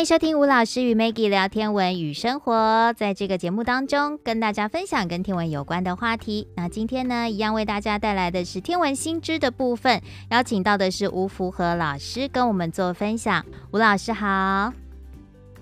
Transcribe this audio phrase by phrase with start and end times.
[0.00, 6.48] 欢迎收听吴老师与 Maggie 聊天文与生活，在这个节目当中，跟大家分享跟天文有关的话题。
[6.56, 10.00] 那今天呢，一样为大家带来的是天文新知的部分，
[10.30, 13.44] 邀请到的是吴福和老师跟我们做分享。
[13.72, 14.72] 吴老师好，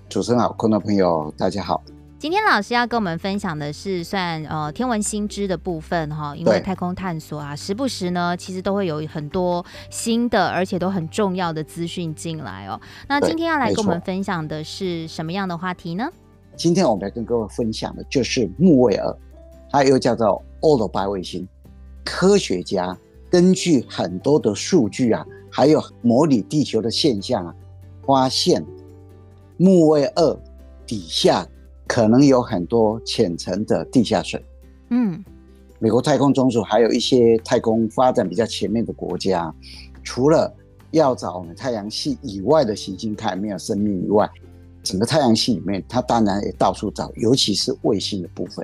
[0.07, 1.83] 主持人好，观众朋友大家好。
[2.19, 12.77] 今天老师要跟我们分享的是算呃天文新知的部分哈，因为太空探索啊，时不时呢其实都会有很多新的而且都很重要的资讯进来哦。
[13.07, 16.11] 那今天要来跟我们分享的是什么样的话题呢？
[16.57, 19.17] 今天我们来跟各位分享的就是木卫二，
[19.71, 21.47] 它又叫做欧罗巴卫星。
[22.03, 22.97] 科学家
[23.29, 27.55] 根据很多的数据啊，还有模拟地球的现象啊，
[28.05, 28.61] 发现
[29.55, 30.37] 木卫二
[30.85, 31.47] 底下。
[31.89, 34.39] 可能有很多浅层的地下水。
[34.91, 35.25] 嗯，
[35.79, 39.51] 美国太空总署还有一些太空发展比较前面的国家，
[40.03, 40.53] 除了
[40.91, 44.29] 要找我们太阳系以外的行星看有没有生命以外，
[44.83, 48.63] 整个太阳系里面，它当然也到处找，尤其是卫星的部分。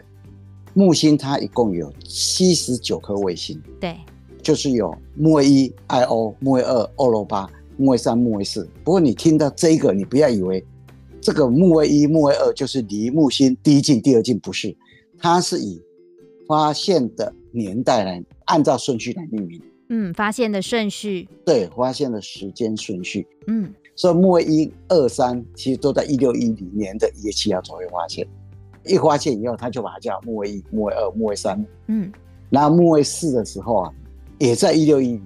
[0.75, 3.97] 木星它一共有七十九颗卫星，对，
[4.43, 8.69] 就是有木卫一、Io、木卫二、欧罗巴、木卫三、木卫四。
[8.83, 10.63] 不过你听到这个，你不要以为。
[11.25, 14.77] 这个木卫一、木卫二就是离木星第一近、第二近，不是，
[15.17, 15.81] 它是以
[16.47, 19.59] 发现的年代来按照顺序来命名。
[19.89, 21.27] 嗯，发现的顺序。
[21.43, 23.25] 对，发现的时间顺序。
[23.47, 28.27] 嗯，所以木卫一、二、三其实都在一六一零年的一月七号左右发现。
[28.85, 31.65] 一发现以后，他就把它叫木卫一、木卫二、木卫三。
[31.87, 32.11] 嗯，
[32.51, 33.91] 然后木卫四的时候啊，
[34.37, 35.23] 也在一六一零，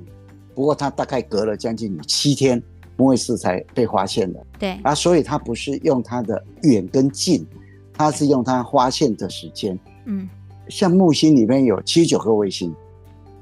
[0.56, 2.64] 不过它大概隔了将近七天。
[3.00, 7.48] 木卫四才被发现的，对啊，所以它不是用它的远跟近，
[7.94, 9.80] 它是用它发现的时间。
[10.04, 10.28] 嗯，
[10.68, 12.76] 像木星里面有七十九颗卫星，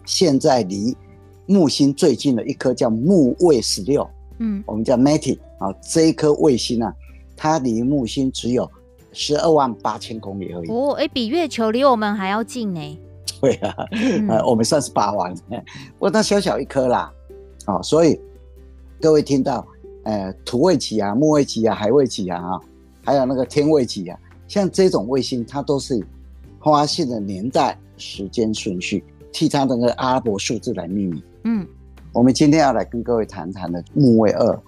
[0.05, 0.95] 现在离
[1.47, 6.93] 木星最近的一颗叫木卫十六，嗯，我们叫 METIS 啊，这一颗卫星啊，
[7.35, 8.69] 它离木星只有
[9.11, 10.69] 十二万八千公里而已。
[10.69, 12.99] 哦，哎、欸，比月球离我们还要近呢。
[13.41, 17.11] 对啊，嗯、 呃，我们算是八万，不过它小小一颗啦，
[17.65, 18.19] 啊，所以。
[18.99, 19.65] 各位听到，
[20.03, 22.59] 呃，土卫几啊、木卫几啊、海卫几啊，
[23.05, 26.03] 还有那个天卫几啊，像这种卫星，它都是以
[26.59, 31.23] 发现的年代、时间顺序，替它的那个阿拉伯数字来命名。
[31.43, 31.67] 嗯，
[32.11, 34.59] 我们今天要来跟各位谈谈的木卫二，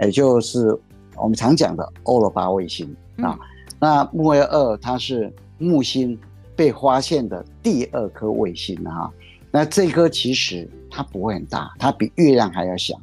[0.00, 0.76] 也就是
[1.16, 3.38] 我们常讲的欧罗巴卫星啊。
[3.78, 6.18] 那木卫二它是木星
[6.56, 9.08] 被发现的第二颗卫星啊。
[9.52, 12.94] 那这颗其实它不会很大，它比月亮还要小。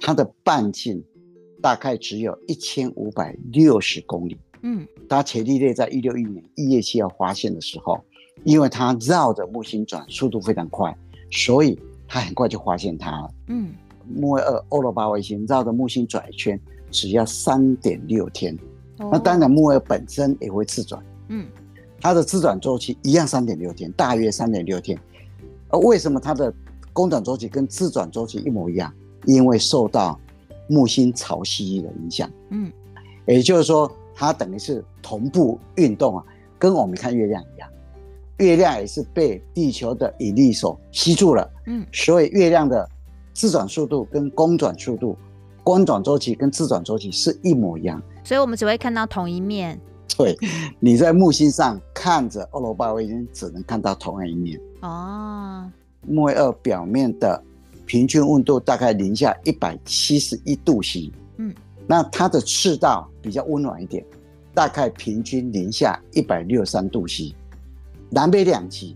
[0.00, 1.02] 它的半径
[1.60, 4.36] 大概只有一千五百六十公里。
[4.62, 8.00] 嗯，它伽利略在一六一年一月七号发现的时候，
[8.44, 10.92] 因为它绕着木星转，速度非常快，
[11.30, 11.78] 所以
[12.08, 13.30] 它很快就发现它了。
[13.48, 13.72] 嗯，
[14.08, 16.60] 木卫二欧罗巴卫星绕着木星转一圈，
[16.90, 18.56] 只要三点六天。
[18.98, 21.00] 哦、那当然，木卫二本身也会自转。
[21.28, 21.46] 嗯，
[22.00, 24.98] 它的自转周期一样三点六天，大约三点六天。
[25.68, 26.52] 而为什么它的
[26.92, 28.92] 公转周期跟自转周期一模一样？
[29.26, 30.18] 因为受到
[30.68, 32.70] 木星潮汐的影响，嗯，
[33.26, 36.24] 也就是说，它等于是同步运动啊，
[36.58, 37.68] 跟我们看月亮一样，
[38.38, 42.88] 月亮也是被地球的引力所吸住了，嗯，所以月亮的
[43.32, 45.16] 自转速度跟公转速度、
[45.64, 49.80] 公转周期跟自转周期是一模一样，所以我们只会看到同一面。
[50.16, 50.36] 对，
[50.80, 54.60] 你在木星上看着欧罗巴卫星，只能看到同样一面。
[54.80, 55.70] 哦，
[56.06, 57.42] 木卫二表面的。
[57.88, 61.54] 平均温度大概零下一百七十一度 C，嗯，
[61.86, 64.04] 那它的赤道比较温暖一点，
[64.52, 67.34] 大概平均零下一百六十三度 C。
[68.10, 68.94] 南北两极，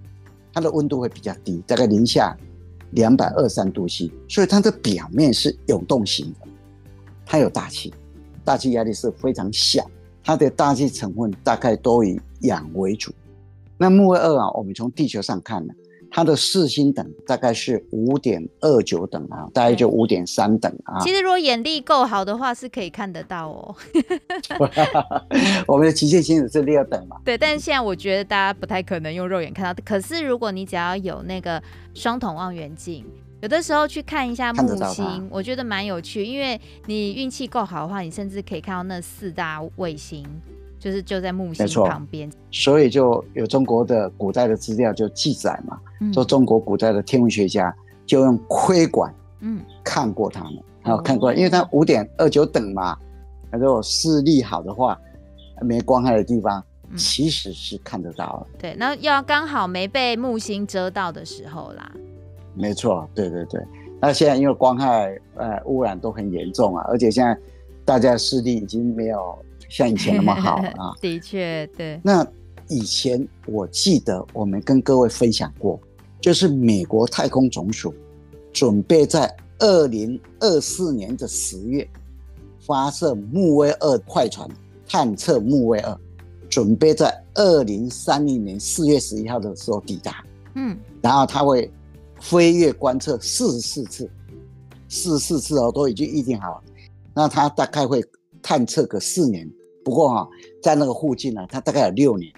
[0.53, 2.37] 它的温度会比较低，大概零下
[2.91, 4.13] 两百二十三度 C。
[4.29, 6.47] 所以它的表面是涌动型的，
[7.25, 7.95] 它有大气，
[8.45, 9.91] 大气压力是非常小，
[10.23, 13.11] 它的大气成分大概都以氧为主。
[13.79, 15.73] 那木卫二啊，我们从地球上看呢。
[16.13, 21.01] 它的四星等大概是五点二九等啊，大概就五点三等啊。
[21.01, 23.75] 其实如果眼力够好的话，是可以看得到哦。
[25.67, 27.17] 我们的极限星子是六等嘛？
[27.25, 29.83] 对，但是现在我觉得大家不太可能用肉眼看到。
[29.85, 31.63] 可是如果你只要有那个
[31.95, 33.05] 双筒望远镜，
[33.41, 40.25] 有的时候去看一下木星，我觉得蛮有趣，因为你运气够好的话，你甚至可以看到那四大卫星。
[40.83, 47.73] 就是就在木星旁边，所以就有中国的古代的资料就记载嘛，嗯、说中国古代的天文学家
[48.05, 52.99] 就用窥管，嗯，看过他们，然后看过，因为它五点二九等嘛，
[53.53, 54.99] 如果视力好的话，
[55.61, 56.61] 没光害的地方
[56.97, 58.59] 其实是看得到的、嗯。
[58.59, 61.93] 对，那要刚好没被木星遮到的时候啦。
[62.55, 63.63] 没错，对对对。
[64.01, 67.39] 那现在因为光害呃污染都很严重啊，而且现在。
[67.85, 69.37] 大家视力已经没有
[69.73, 70.93] 像以前那么好了啊。
[71.01, 71.99] 的确，对。
[72.05, 72.27] 那
[72.69, 75.81] 以前我记得我们跟各位分享过，
[76.21, 77.93] 就是美国太空总署
[78.53, 81.89] 准备在二零二四年的十月
[82.61, 84.47] 发射木卫二快船
[84.87, 85.99] 探测木卫二，
[86.51, 90.23] 准备在二零三零年四月十一号的时候抵达。
[90.55, 91.71] 嗯，然后他会
[92.21, 94.11] 飞跃观测四十四次，
[94.89, 96.63] 四十四次哦都已经预定好了。
[97.15, 98.05] 那他大概会
[98.43, 99.51] 探测个四年，
[99.85, 100.29] 不过哈、哦，
[100.63, 102.33] 在那个附近呢，它大概有六年。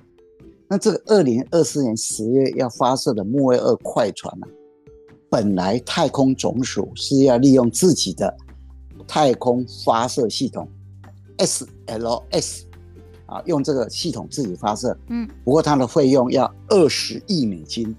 [0.67, 4.51] 那这个二零二四年十月要发射的木卫二快船呢、啊，
[5.29, 8.35] 本来太空总署是要利用自己的
[9.07, 10.67] 太空发射系统
[11.37, 12.63] SLS
[13.27, 14.97] 啊，用这个系统自己发射。
[15.09, 17.95] 嗯，不过它的费用要二十亿美金。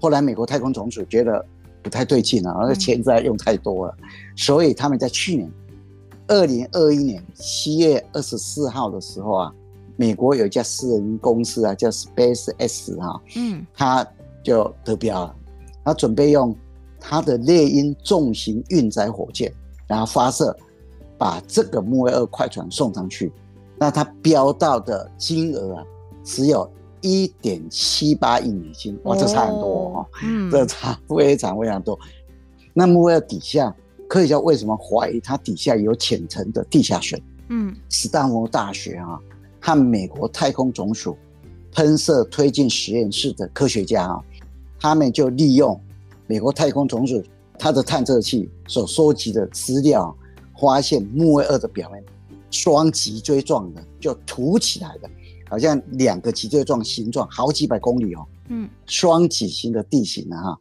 [0.00, 1.44] 后来美国太空总署觉得
[1.80, 3.94] 不太对劲了，而且钱在用太多了，
[4.36, 5.48] 所以他们在去年。
[6.30, 9.52] 二零二一年七月二十四号的时候啊，
[9.96, 14.06] 美国有一家私人公司啊，叫 Space X 哈，嗯，他
[14.44, 15.34] 就得标了，
[15.84, 16.54] 他准备用
[17.00, 19.52] 他的猎鹰重型运载火箭，
[19.88, 20.56] 然后发射，
[21.18, 23.32] 把这个木卫二快船送上去。
[23.76, 25.84] 那他标到的金额啊，
[26.22, 31.98] 只有一点七八亿美金，哇，这差很多哦，嗯，这差非常非常多。
[32.72, 33.74] 那木卫二底下。
[34.10, 37.22] 科学家为什么怀疑它底下有浅层的地下水？
[37.48, 39.16] 嗯，斯坦福大学啊
[39.60, 41.16] 和美国太空总署
[41.70, 44.20] 喷射推进实验室的科学家啊，
[44.80, 45.80] 他们就利用
[46.26, 47.22] 美国太空总署
[47.56, 50.12] 它的探测器所收集的资料，
[50.60, 52.04] 发现木卫二的表面
[52.50, 55.08] 双脊椎状的，就凸起来的，
[55.48, 58.26] 好像两个脊椎状形状，好几百公里哦。
[58.48, 60.58] 嗯，双脊形的地形啊，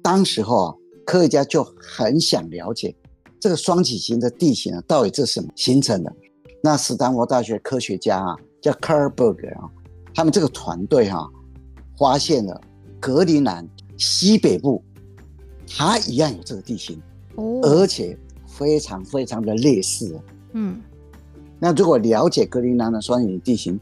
[0.00, 0.74] 当时候啊。
[1.04, 2.94] 科学家就很想了解
[3.38, 6.12] 这个双脊型的地形啊，到底这是什么形成的？
[6.62, 9.68] 那斯坦福大学科学家啊，叫 Carlberg 啊，
[10.14, 11.30] 他们这个团队哈，
[11.98, 12.58] 发现了
[12.98, 13.68] 格陵兰
[13.98, 14.82] 西北部，
[15.68, 16.98] 它一样有这个地形，
[17.36, 20.18] 哦，而且非常非常的类似。
[20.52, 20.80] 嗯，
[21.58, 23.78] 那如果了解格陵兰的双脊地形，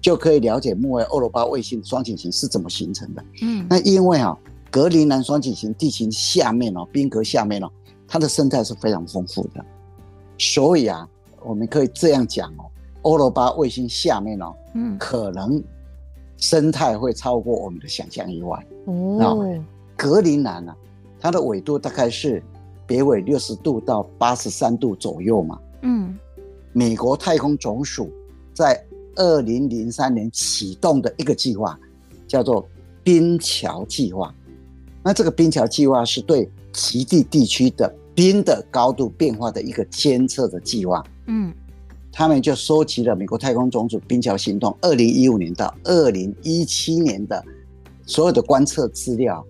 [0.00, 3.24] 就可以了解木卫欧罗巴卫星的双脊型是怎么形成的。
[3.42, 4.38] 嗯，那因为啊。
[4.70, 7.68] 格陵兰双脊型地形下面哦，冰格下面哦，
[8.06, 9.64] 它的生态是非常丰富的，
[10.38, 11.08] 所以啊，
[11.42, 12.64] 我们可以这样讲哦，
[13.02, 15.62] 欧罗巴卫星下面哦，嗯，可能
[16.36, 18.66] 生态会超过我们的想象以外。
[18.86, 19.60] 哦。
[19.96, 20.76] 格陵兰啊，
[21.18, 22.42] 它的纬度大概是
[22.86, 26.16] 北纬六十度到八十三度左右嘛，嗯，
[26.72, 28.08] 美国太空总署
[28.54, 28.82] 在
[29.16, 31.78] 二零零三年启动的一个计划，
[32.26, 32.66] 叫做
[33.02, 34.34] 冰桥计划。
[35.02, 41.02] 那这个冰桥计划是对极地地区的冰的高度变化的一个监测的计划。
[41.26, 41.52] 嗯，
[42.12, 47.42] 他们就收集了美国太空总署冰桥行动二零一五年到二零一七年的
[48.04, 49.42] 所有的观测资料，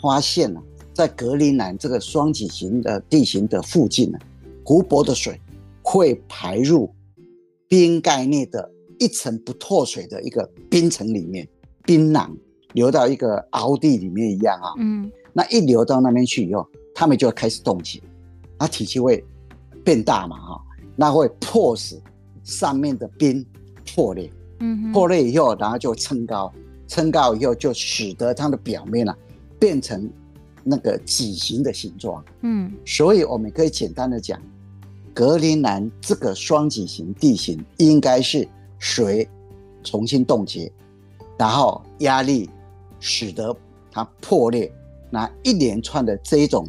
[0.00, 0.62] 发现了
[0.92, 4.18] 在格陵兰这个双脊型的地形的附近呢，
[4.64, 5.40] 湖泊的水
[5.82, 6.94] 会排入
[7.66, 8.70] 冰盖内的
[9.00, 11.48] 一层不透水的一个冰层里面，
[11.84, 12.36] 冰囊。
[12.74, 18.02] 流到一个凹地里面一样啊，嗯，那一流到那边去以后，它们就会开始冻结，
[18.58, 19.24] 它体积会
[19.84, 20.60] 变大嘛，哈，
[20.96, 21.96] 那会迫使
[22.42, 23.46] 上面的冰
[23.94, 26.52] 破裂，嗯，破裂以后，然后就撑高，
[26.88, 29.16] 撑高以后就使得它的表面啊
[29.60, 30.10] 变成
[30.64, 34.36] 那个脊形的形状，嗯，所以我们可以简单的讲，
[35.14, 38.48] 格陵兰这个双脊形地形应该是
[38.80, 39.28] 水
[39.84, 40.72] 重新冻结，
[41.38, 42.50] 然后压力。
[43.06, 43.54] 使得
[43.92, 44.72] 它破裂，
[45.10, 46.66] 那一连串的这种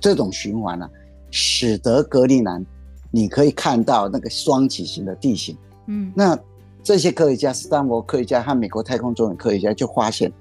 [0.00, 0.90] 这种循环呢、啊，
[1.30, 2.66] 使得格陵兰，
[3.12, 5.56] 你可以看到那个双脊型的地形。
[5.86, 6.36] 嗯，那
[6.82, 10.32] 这些科学家，斯坦福科学家和美国太空总署科学家就发现，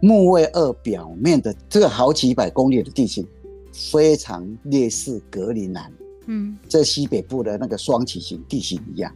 [0.00, 3.26] 木卫二表面的这个好几百公里的地形，
[3.70, 5.92] 非常类似格陵兰。
[6.24, 9.14] 嗯，这西北部的那个双脊型地形一样。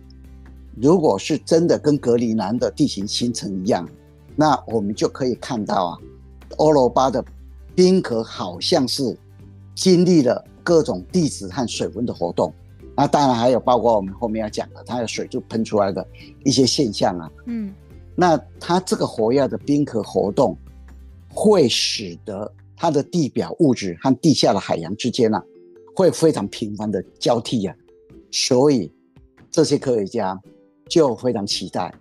[0.76, 3.88] 如果是真的跟格陵兰的地形形成一样。
[4.40, 5.99] 那我们就可以看到啊，
[6.59, 7.25] 欧罗巴的
[7.75, 9.18] 冰壳好像是
[9.75, 12.54] 经历了各种地质和水温的活动，
[12.95, 16.07] 那当然还有包括我们后面要讲的，它的水柱喷出来的
[16.45, 17.28] 一些现象啊。
[17.47, 17.75] 嗯，
[18.14, 20.57] 那它这个活跃的冰壳活动，
[21.35, 25.45] 会使得它的地表物质和地下的海洋之间呢、啊，
[25.97, 27.75] 会非常频繁的交替啊，
[28.30, 28.92] 所以
[29.50, 30.40] 这些科学家
[30.88, 31.92] 就非常期待。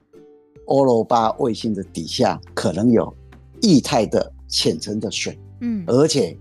[0.68, 3.14] 欧罗巴卫星的底下可能有
[3.62, 6.38] 液态的浅层的水，嗯，而且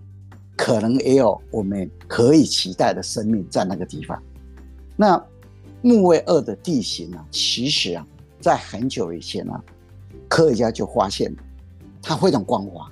[0.56, 4.22] 可能也有我们可以期待的生命在那个地方。
[4.96, 5.20] 那
[5.82, 8.06] 木卫二的地形呢、啊，其实啊，
[8.40, 9.62] 在很久以前啊，
[10.28, 11.34] 科学家就发现，
[12.02, 12.90] 它非常光滑，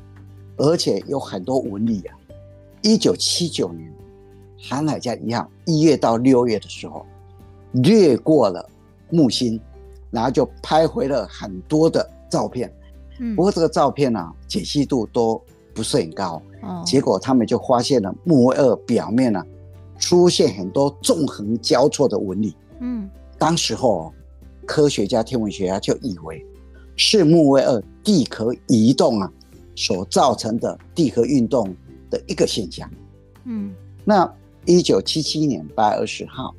[0.56, 2.16] 而且有很多纹理啊。
[2.82, 3.92] 一九七九年，
[4.58, 7.04] 航海家一号一月到六月的时候，
[7.72, 8.68] 掠过了
[9.10, 9.58] 木星，
[10.14, 12.72] 然后就拍回了很多的照片。
[13.34, 15.40] 不过这个照片呢、啊，解析度都
[15.74, 16.40] 不是很高。
[16.86, 19.46] 结果他们就发现了木卫二表面呢、啊，
[19.98, 22.56] 出现很多纵横交错的纹理。
[22.80, 24.12] 嗯，当时候
[24.64, 26.44] 科学家、天文学家就以为
[26.96, 29.30] 是木卫二地壳移动啊
[29.76, 31.74] 所造成的地壳运动
[32.10, 32.88] 的一个现象。
[33.44, 34.32] 嗯，那
[34.64, 36.54] 一九七七年八月二十号，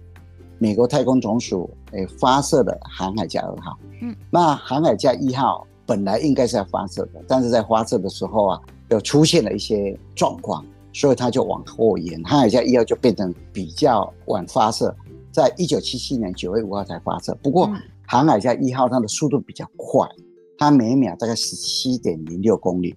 [0.57, 3.77] 美国太空总署诶发射的航海家二号。
[4.01, 14.95] 嗯，那航海家一号本来应该是要发射的，但是在发射的时候啊，又出现了一些状况，所以它就往后延，航海家一号就变成比较晚发射。
[15.31, 17.69] 在一九七七年九月五号才发射，不过
[18.07, 20.07] 航海家一号它的速度比较快，
[20.57, 22.95] 它每秒大概十七点零六公里，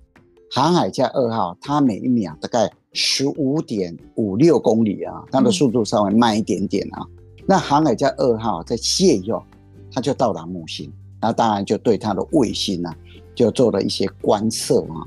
[0.51, 7.03] 航海家二号它每一秒大概十五点五六公里啊，它的速度稍微慢一点点啊。
[7.03, 7.18] 嗯、
[7.51, 9.43] 那航海家二号在七月以后，
[9.91, 12.97] 它就到达木星，那当然就对它的卫星呢、啊，
[13.35, 15.01] 就做了一些观测啊。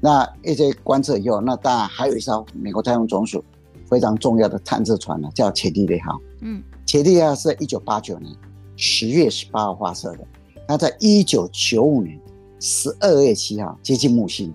[0.00, 3.44] 那一些观测以后，那当然还有一艘美国太空总署
[3.84, 6.18] 非常重要的探测船呢、啊，叫伽利略号。
[6.40, 6.62] 嗯。
[6.86, 8.34] 伽利略号是在一九八九年
[8.74, 10.26] 十月十八号发射的，
[10.66, 12.18] 那在一九九五年
[12.58, 14.50] 十二月七号接近木星。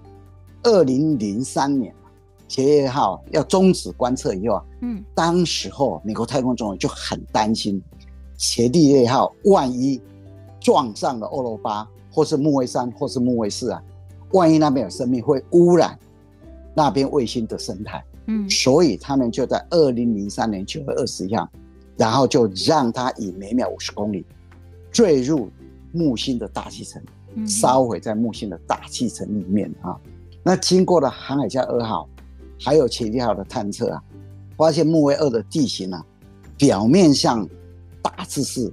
[0.63, 1.93] 二零零三年，
[2.47, 7.81] 伽利略号要终止观测以后啊，嗯，当时候美国太空总署就很担心，
[8.37, 10.01] 伽利略号万一
[10.59, 13.83] 撞上了欧罗巴，或是木卫三，或是木卫四啊，
[14.31, 15.97] 万一那边有生命，会污染
[16.73, 18.03] 那边卫星的生态。
[18.27, 21.47] 嗯，所以他们就在二零零三年九月二十一号。
[21.99, 24.23] 然后就让它以每秒五十公里
[24.91, 25.49] 坠入
[25.91, 27.01] 木星的大气层，
[27.47, 29.97] 烧毁在木星的大气层里面啊。
[30.43, 32.07] 那经过了航海家二号
[32.59, 34.03] 还有伽利略号的探测啊，
[34.57, 36.05] 发现木卫二的地形啊，
[36.57, 37.47] 表面上
[38.01, 38.71] 大致是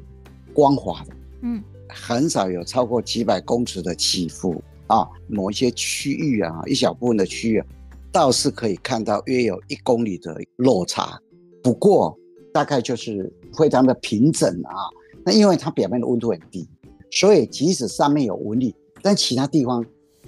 [0.52, 5.08] 光滑的，嗯，很少有超过几百公尺的起伏啊。
[5.28, 7.66] 某一些区域啊，一小部分的区域啊，
[8.12, 11.18] 倒是可以看到约有一公里的落差。
[11.62, 12.16] 不过。
[12.54, 14.86] 大概就是非常的平整啊，
[15.24, 16.68] 那因为它表面的温度很低，
[17.10, 18.72] 所以即使上面有纹理，
[19.02, 19.84] 但其他地方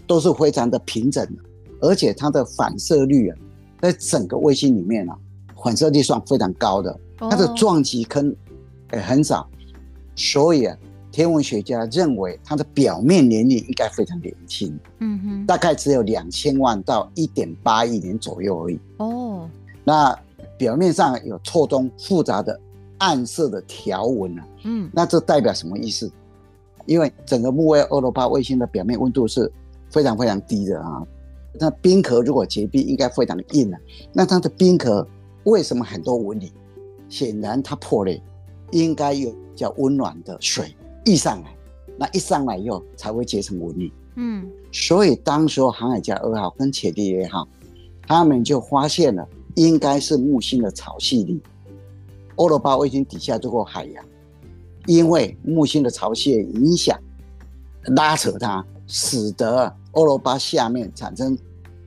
[0.09, 1.43] 都是非常的平整的，
[1.83, 3.39] 而且它的反射率啊，
[3.91, 5.17] 在整个卫星里面啊，
[5.63, 8.35] 反射率算非常高的，它的撞击坑
[8.93, 9.49] 也很少，
[10.15, 10.77] 所以啊，
[11.13, 18.79] 天文学家认为它的表面年龄应该非常年轻，嗯哼，大概只有两千万到一点八亿年左右而已。
[18.99, 19.49] 哦，
[19.85, 20.17] 那。
[20.59, 22.59] 表面上有错综复杂的
[22.97, 26.11] 暗色的条纹啊，嗯，那这代表什么意思？
[26.87, 29.53] 因为整个木卫二欧罗巴卫星的表面温度是
[29.91, 31.03] 非常非常低的啊，
[31.59, 33.79] 那冰壳如果结冰，应该非常的硬啊。
[34.13, 35.07] 那它的冰壳
[35.45, 36.53] 为什么很多纹理？
[37.09, 38.23] 显然它破裂，
[38.73, 41.57] 应该有比较温暖的水溢上来，
[41.99, 43.93] 那一上来以后才会结成纹理。
[44.17, 47.47] 嗯，所以当时候航海家二号跟伽利略号，
[48.07, 49.27] 他们就发现了。
[49.57, 51.41] 应该是木星的潮汐力，
[52.35, 54.05] 欧罗巴卫星底下这个海洋，
[54.85, 57.01] 因为木星的潮汐影响，
[57.87, 61.35] 拉扯它，使得欧罗巴下面产生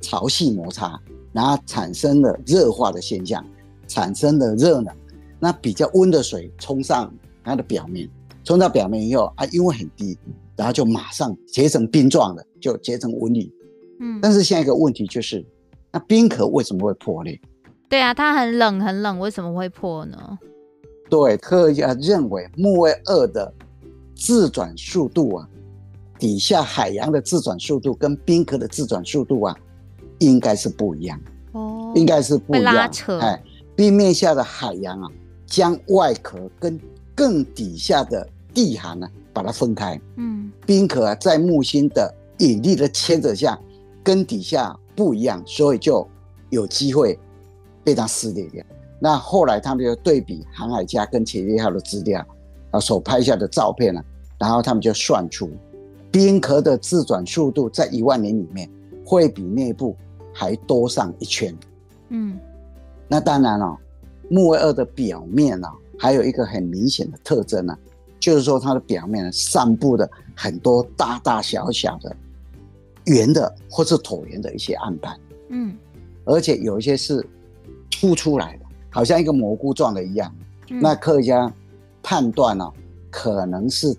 [0.01, 1.00] 潮汐摩擦，
[1.32, 3.46] 然后产生了热化的现象，
[3.88, 4.94] 产生了热能，
[5.39, 7.13] 那比较温的水冲上
[7.44, 8.10] 它的表面，
[8.44, 10.18] 冲到表面以后啊，因为很低，
[10.56, 13.53] 然后就马上结成冰状的，就结成纹理。
[14.00, 15.46] 嗯，但是现在一个问题就是，
[15.91, 17.39] 那冰壳为什么会破裂？
[17.89, 20.38] 对啊，它很冷很冷，为什么会破呢？
[21.10, 23.51] 对，科学家认为木卫二的
[24.15, 25.50] 自转速度啊，
[26.20, 29.58] 底下海洋的自转速度跟冰壳的自转速度啊，
[30.20, 31.20] 应该是不一样。
[31.52, 32.74] 哦，应该是不一样。
[32.74, 33.20] 拉扯。
[33.20, 33.42] 哎，
[33.76, 35.10] 冰面下的海洋啊，
[35.46, 36.80] 将外壳跟
[37.16, 40.00] 更底下的地涵呢，把它分开。
[40.18, 43.60] 嗯，冰壳啊，在木星的引力的牵扯下，
[44.04, 46.08] 跟底下不一样，所以就
[46.50, 47.18] 有机会。
[47.82, 48.64] 被它撕裂掉。
[49.00, 52.24] 那后来他们就对比航海家跟伽利略号的资料
[52.70, 54.04] 啊，所拍下的照片呢，
[54.38, 55.50] 然后他们就算出
[56.12, 58.70] 冰壳的自转速度在一万年里面
[59.04, 59.96] 会比内部
[60.39, 61.53] 还多上一圈。
[62.08, 62.39] 嗯，
[63.08, 63.77] 那当然了，哦，
[64.29, 67.77] 木卫二的表面呢，哦，还有一个很明显的特征呢，
[68.19, 72.15] 就是说它的表面呢散布的很多大大小小的
[73.05, 75.19] 圆的或是椭圆的一些暗斑。
[75.50, 75.75] 嗯，
[76.24, 77.27] 而且有一些是。
[77.91, 80.34] 凸出来的，好像一个蘑菇状的一样，
[80.69, 81.53] 嗯、那科学家
[82.01, 82.74] 判断呢、哦，
[83.10, 83.93] 可能是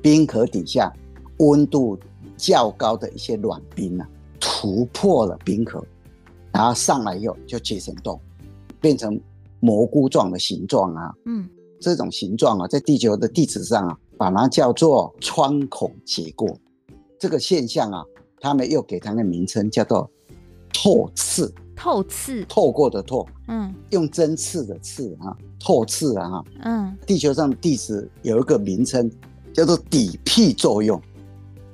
[0.00, 0.92] 冰壳底下
[1.38, 1.98] 温度
[2.36, 4.06] 较高的一些软冰啊，
[4.62, 5.84] 突破了冰壳，
[6.52, 8.16] 然后上来以后就结成冻，
[8.80, 9.20] 变成
[9.58, 11.12] 蘑菇状的形状啊。
[11.24, 11.48] 嗯，
[11.80, 16.46] 这种形状啊，在地球的地质上啊，把它叫做穿孔结构。
[17.18, 18.04] 这个现象啊，
[18.40, 20.08] 他们又给它的名称叫做
[20.72, 21.52] 透刺。
[21.74, 29.10] 透刺，透过的透，嗯，用针刺的刺啊，透刺啊，嗯，地球上的地质有一个名称
[29.52, 31.02] 叫做底隙作用，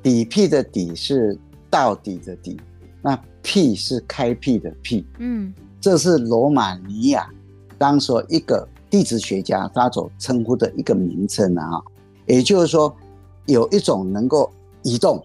[0.02, 2.58] 底隙的底是到底的底，
[3.02, 7.28] 那 P 是开辟的辟，嗯，这是罗马尼亚
[7.76, 11.80] 当时一个地质学家他所称呼的一个名称啊，
[12.26, 12.94] 也就是说
[13.46, 14.50] 有一种能够
[14.82, 15.24] 移动，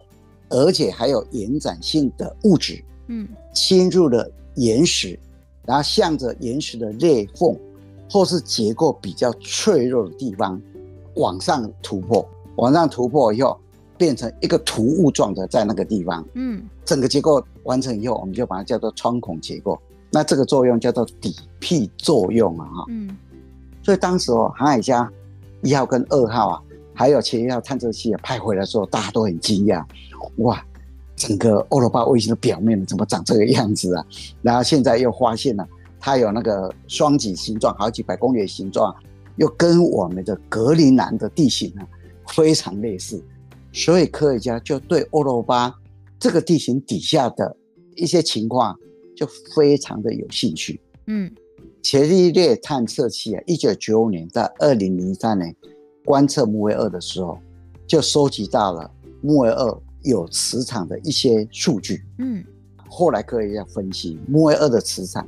[0.50, 4.30] 而且还有延展性的物质，嗯，侵入了。
[4.56, 5.18] 岩石，
[5.66, 7.58] 然后向着岩石的裂缝，
[8.08, 10.62] 或是结构比较脆弱的地方
[11.16, 12.24] 往上突破，
[12.58, 13.60] 往上突破以后，
[13.98, 16.24] 变成一个突兀状的在那个地方。
[16.36, 19.80] 嗯，整个结构完成以后，我们就把它叫做穿孔结构。
[20.12, 22.86] 那这个作用叫做底隙作用啊，哈。
[22.90, 23.18] 嗯，
[23.82, 25.12] 所以当时哦，航海家
[25.62, 26.62] 一号跟二号啊，
[26.94, 29.84] 还有前一号探测器啊派回来的时候，大家都很惊讶，
[30.38, 30.64] 哇！
[31.16, 34.04] 整个欧罗巴卫星的表面怎么长这个样子啊？
[34.42, 35.66] 然后现在又发现了
[36.00, 38.94] 它有那个双脊形状，好几百公里的形状，
[39.36, 41.86] 又跟我们的格陵兰的地形啊
[42.30, 43.24] 非常类似，
[43.72, 45.74] 所以科学家就对欧罗巴
[46.24, 47.58] 这个地形底下的
[47.98, 48.80] 一些情况
[49.14, 50.80] 就非常的有兴趣。
[51.08, 51.30] 嗯，
[51.82, 55.54] 伽利略探测器啊，一九九五年到二零零三年
[56.06, 57.38] 观测木卫二的时候，
[57.86, 58.90] 就收集到了
[59.22, 59.78] 木卫二。
[60.04, 62.44] 有磁场的一些数据，嗯，
[62.90, 65.26] 后来科学家分析，木卫二的磁场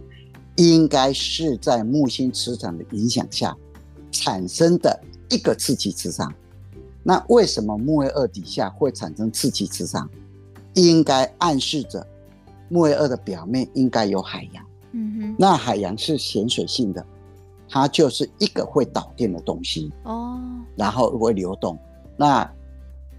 [0.58, 3.56] 应该是在木星磁场的影响下
[4.12, 6.34] 产生的一个刺激磁场。
[7.04, 10.10] 那为什么木卫二底下会产生刺激磁场？
[10.76, 12.06] 应该暗示着
[12.70, 14.66] 木卫二的表面应该有海洋。
[14.92, 17.06] 嗯哼，那海洋是咸水性的，
[17.68, 20.40] 它就是一个会导电的东西哦，
[20.76, 21.78] 然后会流动。
[22.16, 22.50] 那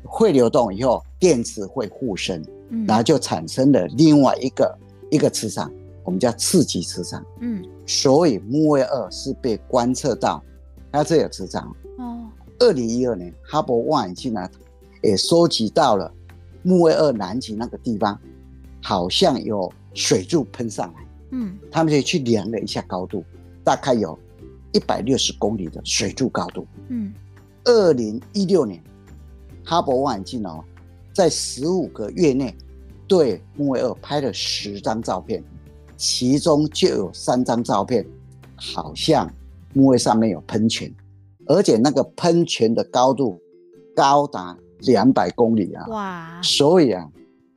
[0.02, 4.78] 会流动以后，电子会互生，嗯，然后就产生了另外一个
[5.10, 5.70] 一个磁场，
[6.02, 7.22] 我们叫次级磁场。
[7.40, 10.42] 嗯，所以木卫二是被观测到
[10.90, 11.74] 它这有磁场。
[11.98, 12.24] 哦，
[12.58, 14.48] 二零一二年哈勃望远镜呢
[15.02, 16.10] 也收集到了
[16.66, 18.20] 木卫二南极那个地方，
[18.82, 21.06] 好像有水柱喷上来。
[21.30, 23.24] 嗯，他们就去量了一下高度，
[23.62, 24.18] 大概有
[24.72, 26.66] 一百六十公里的水柱高度。
[26.88, 27.14] 嗯，
[27.62, 28.82] 二零一六年。
[29.64, 30.64] 哈勃望远镜哦，
[31.12, 32.52] 在十五个月内
[33.06, 35.42] 对木卫二拍了十张照片，
[35.96, 38.04] 其中就有三张照片，
[38.56, 39.32] 好像
[39.72, 40.92] 木卫上面有喷泉，
[41.46, 43.40] 而且那个喷泉的高度
[43.94, 45.86] 高达两百公里啊！
[45.88, 46.42] 哇！
[46.42, 47.08] 所以啊，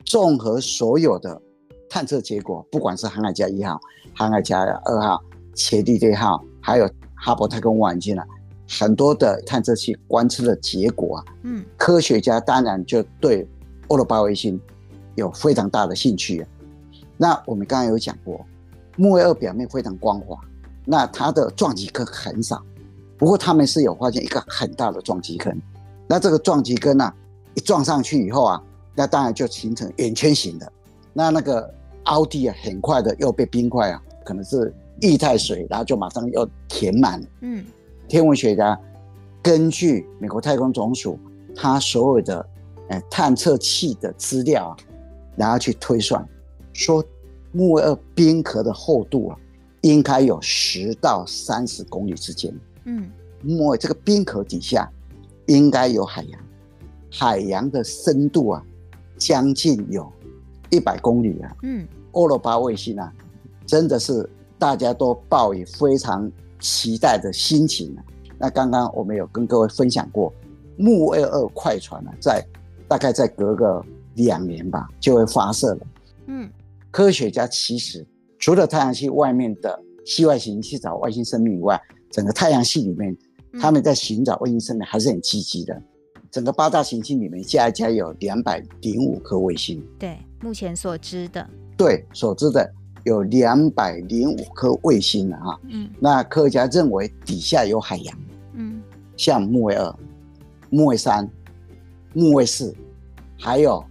[0.04, 1.40] 综合所有的
[1.88, 3.80] 探测结果，不管是航海家一号、
[4.14, 5.22] 航海家二号、
[5.54, 8.24] 伽利略号，还有哈勃太空望远镜啊。
[8.68, 13.44] 很多的探测器观测的结果啊，嗯，科学家当然就对
[13.88, 14.60] 欧罗巴卫星
[15.16, 16.48] 有非常大的兴趣啊。
[17.16, 18.46] 那我们刚刚有讲过，
[18.96, 20.38] 木卫二表面非常光滑，
[20.84, 22.62] 那它的撞击坑很少。
[23.18, 25.54] 不过他们是有发现一个很大的撞击坑，
[26.10, 27.14] 那这个撞击坑啊，
[27.54, 28.60] 一撞上去以后啊，
[28.96, 30.72] 那当然就形成圆圈形的。
[31.12, 31.72] 那那个
[32.06, 37.26] 凹地啊，很快的又被冰块啊，可能是液态水，然后就马上又填满了。
[37.42, 37.64] 嗯。
[38.08, 38.76] 天文学家
[39.40, 41.16] 根据美国太空总署
[41.54, 42.44] 它所有的
[42.88, 44.76] 呃探测器的资料啊，
[45.36, 46.28] 然后去推算，
[46.72, 47.04] 说
[47.52, 49.38] 木卫二冰壳的厚度啊，
[49.82, 52.52] 应该有十到三十公里之间。
[52.86, 53.08] 嗯，
[53.44, 54.90] 木卫这个冰壳底下
[55.46, 56.40] 应该有海洋，
[57.10, 58.64] 海洋的深度啊，
[59.16, 60.10] 将近有
[60.70, 61.56] 一百公里啊。
[61.62, 63.12] 嗯，欧罗巴卫星啊，
[63.66, 66.30] 真的是大家都抱以非常。
[66.62, 67.96] 期待的心情。
[68.38, 70.30] 那刚刚我们有跟各位分享过，
[70.76, 72.46] 木卫二快船呢，在
[72.86, 73.82] 大概再隔个
[74.16, 75.86] 两年吧，就会发射了。
[76.26, 76.50] 嗯，
[76.90, 78.06] 科学家其实
[78.38, 83.16] 除了太阳系外面的系外行星去找外星生命以外，整个太阳系里面，
[83.58, 85.82] 他们在寻找卫星生命还是很积极的。
[86.30, 89.82] 整个八大行星里面加一加有两百零五颗卫星。
[89.98, 91.48] 对，目前所知的。
[91.76, 92.72] 对，所知的。
[93.04, 98.18] 有两百零五颗卫星了哈，嗯，那科学家认为底下有海洋，
[98.52, 98.82] 嗯，
[99.16, 99.98] 像木卫二、
[100.68, 101.26] 木卫三、
[102.12, 102.76] 木卫四，
[103.38, 103.82] 还有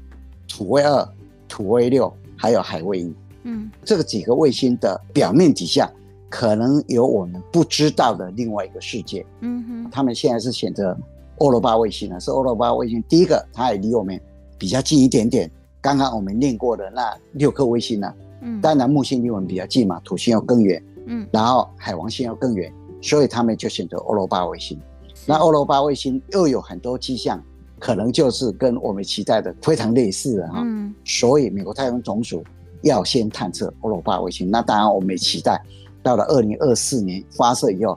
[0.47, 1.09] 土卫二、
[1.47, 3.13] 土卫六，还有海卫一，
[3.45, 5.91] 嗯，这个几个卫星的表面底下
[6.29, 9.25] 可能有我们不知道的另外一个世界。
[9.41, 10.95] 嗯哼，他们现在是选择
[11.37, 13.03] 欧罗巴卫星呢，是欧罗巴卫星。
[13.09, 14.19] 第一个，它也离我们
[14.57, 15.49] 比较近一点点。
[15.81, 24.77] 刚刚我们念过的那六颗卫星呢，嗯，当然木星离我们比较近嘛，土星要更远，嗯，然后海王星要更远，所以他们就选择欧罗巴卫星。
[25.25, 27.41] 那欧罗巴卫星又有很多迹象，
[27.79, 30.61] 可能就是跟我们期待的非常类似的哈。
[30.63, 32.43] 嗯，所以美国太空总署
[32.81, 34.51] 要先探测欧罗巴卫星。
[34.51, 35.61] 那当然，我们也期待
[36.09, 37.95] 到了二零二四年发射以后，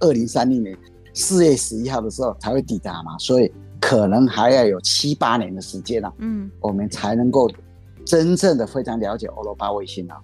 [0.00, 0.76] 二零三零年
[1.14, 3.16] 四月十一号的时候才会抵达嘛。
[3.18, 6.12] 所以可能还要有七八年的时间了。
[6.18, 7.50] 嗯，我们才能够
[8.04, 10.20] 真正的非常了解欧罗巴卫星啊，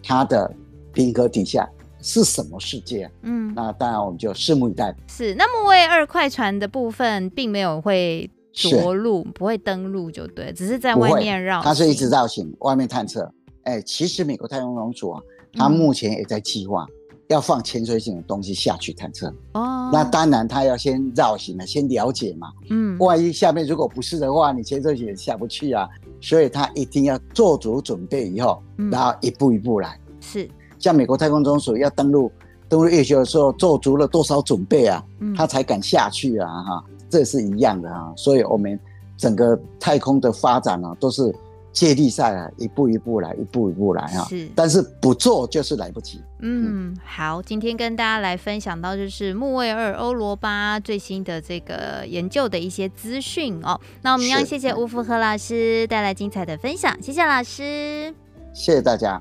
[0.00, 0.48] 它的
[0.92, 1.68] 冰河底下。
[2.02, 3.10] 是什么世界啊？
[3.24, 4.96] 嗯，那当然我们就拭目以待。
[5.06, 11.60] 是，那木卫二快船的部分并没有会着陆，不会登陆，就对，只是在外面绕。
[11.60, 13.30] 它是一直绕行，外面探测。
[13.64, 15.20] 哎、欸，其实美国太空总署啊，
[15.54, 16.86] 它目前也在计划
[17.28, 19.28] 要放潜水艇的东西下去探测。
[19.52, 22.48] 哦、嗯，那当然它要先绕行了，先了解嘛。
[22.70, 25.88] 嗯，万一下面如果不是的话，你潜水艇也下不去啊。
[26.20, 29.98] 所以它一定要做足准备以后，然后一步一步来。
[30.20, 30.48] 是。
[30.78, 32.30] 像美国太空总署要登陆
[32.68, 35.04] 登陆月球的时候，做足了多少准备啊？
[35.20, 36.62] 嗯，他才敢下去啊！
[36.62, 38.12] 哈，这是一样的啊。
[38.16, 38.78] 所以，我们
[39.16, 41.34] 整个太空的发展呢、啊，都是
[41.72, 44.24] 接力赛啊，一步一步来，一步一步来啊。
[44.28, 46.20] 是，但是不做就是来不及。
[46.40, 53.80] 嗯，好，今天跟大家来分享到就是木卫二欧罗巴最新的这个研究的一些资讯哦。
[54.02, 58.14] 那我们要谢谢吴福和老师带来精彩的分享，谢谢老师，
[58.52, 59.20] 谢谢大家。